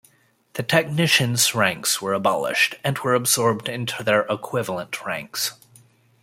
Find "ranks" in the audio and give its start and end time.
1.53-2.01, 5.05-5.51